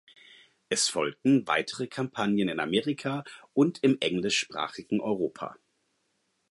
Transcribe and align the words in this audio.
Es 0.67 0.89
folgten 0.89 1.45
weitere 1.45 1.85
Kampagnen 1.85 2.49
in 2.49 2.59
Amerika 2.59 3.23
und 3.53 3.83
im 3.83 3.99
englischsprachigen 3.99 4.99
Europa. 4.99 5.57